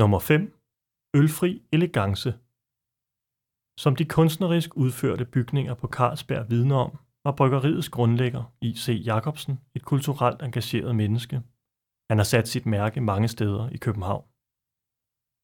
[0.00, 0.40] Nummer 5.
[1.14, 2.30] Ølfri elegance.
[3.78, 9.02] Som de kunstnerisk udførte bygninger på Carlsberg vidner om, var bryggeriets grundlægger, I.C.
[9.06, 11.36] Jacobsen, et kulturelt engageret menneske.
[12.10, 14.24] Han har sat sit mærke mange steder i København.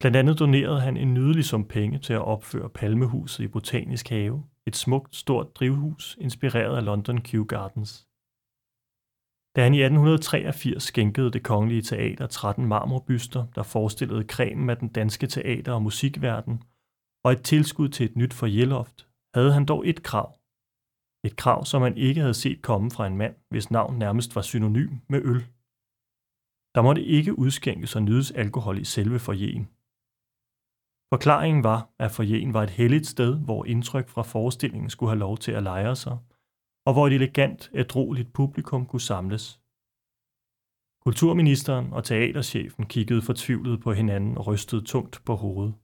[0.01, 4.45] Blandt andet donerede han en nydelig sum penge til at opføre Palmehuset i Botanisk Have,
[4.67, 8.09] et smukt, stort drivhus inspireret af London Kew Gardens.
[9.57, 14.89] Da han i 1883 skænkede det kongelige teater 13 marmorbyster, der forestillede kremen af den
[14.89, 16.63] danske teater- og musikverden,
[17.25, 20.39] og et tilskud til et nyt forjeloft, havde han dog et krav.
[21.25, 24.43] Et krav, som han ikke havde set komme fra en mand, hvis navn nærmest var
[24.43, 25.41] synonym med øl.
[26.75, 29.65] Der måtte ikke udskænkes og nydes alkohol i selve forjen.
[31.13, 35.39] Forklaringen var, at forjen var et helligt sted, hvor indtryk fra forestillingen skulle have lov
[35.39, 36.19] til at lejre sig,
[36.87, 39.61] og hvor et elegant, ædroligt publikum kunne samles.
[41.05, 45.75] Kulturministeren og teaterchefen kiggede fortvivlet på hinanden og rystede tungt på hovedet.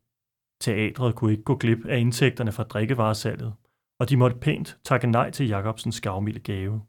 [0.60, 3.54] Teatret kunne ikke gå glip af indtægterne fra drikkevaresalget,
[4.00, 6.82] og de måtte pænt takke nej til Jacobsens gavmilde gave.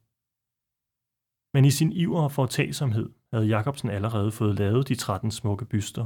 [1.53, 6.05] Men i sin iver og foretagsomhed havde Jacobsen allerede fået lavet de 13 smukke byster.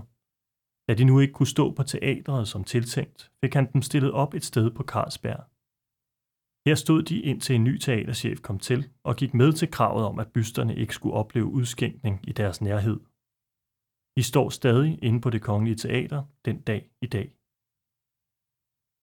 [0.88, 4.34] Da de nu ikke kunne stå på teatret som tiltænkt, fik han dem stillet op
[4.34, 5.53] et sted på Carlsberg.
[6.68, 10.20] Her stod de indtil en ny teaterchef kom til og gik med til kravet om,
[10.20, 13.00] at bysterne ikke skulle opleve udskænkning i deres nærhed.
[14.18, 17.28] De står stadig inde på det kongelige teater den dag i dag.